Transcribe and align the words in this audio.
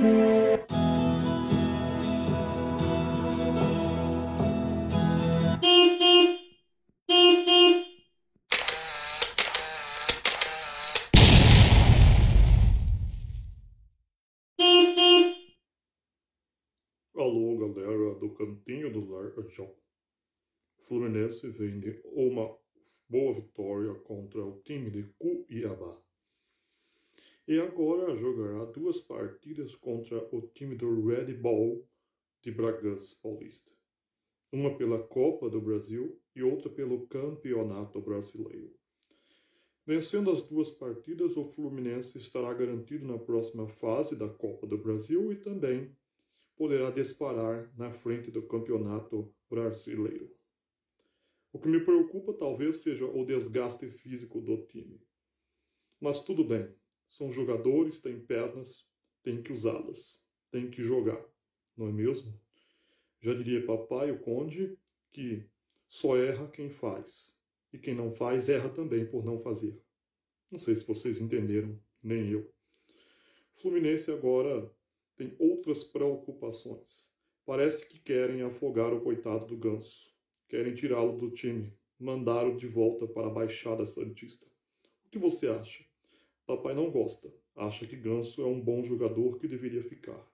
Alô, 0.00 0.06
galera 17.58 18.14
do 18.14 18.30
Cantinho 18.30 18.90
do 18.90 19.06
Larjão. 19.06 19.70
Fluminense 20.78 21.46
vem 21.50 21.78
de 21.78 22.00
uma 22.06 22.56
boa 23.06 23.34
vitória 23.34 23.94
contra 23.96 24.42
o 24.42 24.62
time 24.62 24.90
de 24.90 25.02
Cuiabá. 25.18 26.00
E 27.48 27.58
agora 27.58 28.14
jogará 28.16 28.64
duas 28.66 29.00
partidas 29.00 29.74
contra 29.74 30.18
o 30.34 30.42
time 30.54 30.76
do 30.76 31.06
Red 31.06 31.34
Bull 31.34 31.86
de 32.42 32.50
Bragança 32.50 33.16
Paulista. 33.22 33.72
Uma 34.52 34.76
pela 34.76 35.02
Copa 35.02 35.48
do 35.48 35.60
Brasil 35.60 36.20
e 36.34 36.42
outra 36.42 36.70
pelo 36.70 37.06
Campeonato 37.06 38.00
Brasileiro. 38.00 38.74
Vencendo 39.86 40.30
as 40.30 40.42
duas 40.42 40.70
partidas, 40.70 41.36
o 41.36 41.44
Fluminense 41.44 42.18
estará 42.18 42.52
garantido 42.54 43.06
na 43.06 43.18
próxima 43.18 43.66
fase 43.66 44.14
da 44.14 44.28
Copa 44.28 44.66
do 44.66 44.78
Brasil 44.78 45.32
e 45.32 45.36
também 45.36 45.90
poderá 46.56 46.90
disparar 46.90 47.72
na 47.76 47.90
frente 47.90 48.30
do 48.30 48.42
campeonato 48.42 49.34
brasileiro. 49.48 50.30
O 51.52 51.58
que 51.58 51.68
me 51.68 51.80
preocupa 51.80 52.34
talvez 52.34 52.82
seja 52.82 53.06
o 53.06 53.24
desgaste 53.24 53.90
físico 53.90 54.40
do 54.40 54.58
time. 54.66 55.00
Mas 55.98 56.22
tudo 56.22 56.44
bem, 56.44 56.72
são 57.10 57.30
jogadores, 57.30 57.98
têm 57.98 58.18
pernas, 58.18 58.88
tem 59.22 59.42
que 59.42 59.52
usá-las, 59.52 60.22
tem 60.50 60.70
que 60.70 60.82
jogar, 60.82 61.22
não 61.76 61.88
é 61.88 61.92
mesmo? 61.92 62.40
Já 63.20 63.34
diria 63.34 63.66
papai, 63.66 64.10
o 64.10 64.20
conde, 64.20 64.78
que 65.10 65.44
só 65.86 66.16
erra 66.16 66.48
quem 66.48 66.70
faz, 66.70 67.36
e 67.72 67.78
quem 67.78 67.94
não 67.94 68.14
faz 68.14 68.48
erra 68.48 68.68
também 68.70 69.04
por 69.04 69.24
não 69.24 69.38
fazer. 69.38 69.78
Não 70.50 70.58
sei 70.58 70.76
se 70.76 70.86
vocês 70.86 71.20
entenderam, 71.20 71.78
nem 72.02 72.30
eu. 72.30 72.50
Fluminense 73.54 74.10
agora 74.10 74.72
tem 75.16 75.36
outras 75.38 75.84
preocupações. 75.84 77.10
Parece 77.44 77.86
que 77.86 77.98
querem 77.98 78.42
afogar 78.42 78.94
o 78.94 79.00
coitado 79.00 79.46
do 79.46 79.56
Ganso. 79.56 80.14
Querem 80.48 80.74
tirá-lo 80.74 81.18
do 81.18 81.30
time, 81.30 81.76
mandá-lo 81.98 82.56
de 82.56 82.66
volta 82.66 83.06
para 83.06 83.26
a 83.26 83.30
Baixada 83.30 83.84
Santista. 83.86 84.46
O 85.04 85.10
que 85.10 85.18
você 85.18 85.48
acha? 85.48 85.89
Papai 86.46 86.74
não 86.74 86.90
gosta. 86.90 87.32
Acha 87.56 87.86
que 87.86 87.96
Ganso 87.96 88.42
é 88.42 88.46
um 88.46 88.60
bom 88.60 88.82
jogador 88.82 89.38
que 89.38 89.48
deveria 89.48 89.82
ficar. 89.82 90.26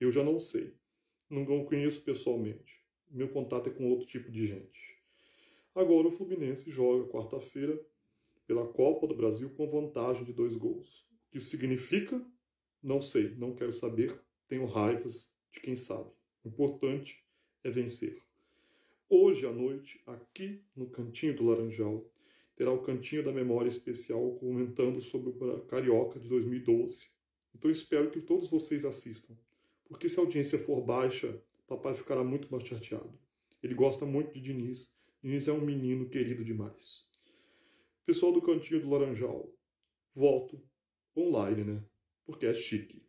Eu 0.00 0.10
já 0.10 0.22
não 0.22 0.38
sei. 0.38 0.74
Não 1.28 1.64
conheço 1.64 2.02
pessoalmente. 2.02 2.84
Meu 3.10 3.28
contato 3.28 3.68
é 3.68 3.72
com 3.72 3.90
outro 3.90 4.06
tipo 4.06 4.30
de 4.30 4.46
gente. 4.46 4.98
Agora 5.74 6.06
o 6.06 6.10
Fluminense 6.10 6.70
joga 6.70 7.08
quarta-feira 7.08 7.80
pela 8.46 8.66
Copa 8.66 9.06
do 9.06 9.16
Brasil 9.16 9.50
com 9.50 9.68
vantagem 9.68 10.24
de 10.24 10.32
dois 10.32 10.56
gols. 10.56 11.08
O 11.28 11.32
que 11.32 11.38
isso 11.38 11.50
significa? 11.50 12.24
Não 12.82 13.00
sei, 13.00 13.34
não 13.36 13.54
quero 13.54 13.72
saber 13.72 14.14
tenho 14.48 14.66
raivas 14.66 15.34
de 15.50 15.60
quem 15.60 15.74
sabe. 15.74 16.10
O 16.44 16.48
importante 16.48 17.24
é 17.62 17.70
vencer. 17.70 18.22
Hoje 19.08 19.46
à 19.46 19.52
noite, 19.52 20.02
aqui 20.06 20.62
no 20.76 20.88
Cantinho 20.88 21.36
do 21.36 21.44
Laranjal, 21.44 22.04
terá 22.56 22.72
o 22.72 22.82
Cantinho 22.82 23.24
da 23.24 23.32
Memória 23.32 23.68
Especial 23.68 24.32
comentando 24.36 25.00
sobre 25.00 25.30
o 25.30 25.62
Carioca 25.62 26.18
de 26.18 26.28
2012. 26.28 27.08
Então 27.54 27.70
espero 27.70 28.10
que 28.10 28.20
todos 28.20 28.48
vocês 28.48 28.84
assistam, 28.84 29.36
porque 29.86 30.08
se 30.08 30.18
a 30.18 30.22
audiência 30.22 30.58
for 30.58 30.80
baixa, 30.80 31.40
papai 31.66 31.94
ficará 31.94 32.22
muito 32.22 32.50
mais 32.50 32.66
chateado. 32.66 33.18
Ele 33.62 33.74
gosta 33.74 34.04
muito 34.04 34.32
de 34.32 34.40
Diniz. 34.40 34.94
Diniz 35.22 35.48
é 35.48 35.52
um 35.52 35.60
menino 35.60 36.08
querido 36.08 36.44
demais. 36.44 37.08
Pessoal 38.04 38.32
do 38.32 38.42
Cantinho 38.42 38.82
do 38.82 38.90
Laranjal, 38.90 39.50
volto 40.14 40.60
online, 41.16 41.64
né? 41.64 41.82
Porque 42.26 42.46
é 42.46 42.52
chique. 42.52 43.02